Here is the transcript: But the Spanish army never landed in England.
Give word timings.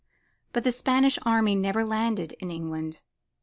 But 0.51 0.63
the 0.63 0.71
Spanish 0.71 1.19
army 1.27 1.53
never 1.55 1.85
landed 1.85 2.33
in 2.39 2.49
England. 2.49 3.03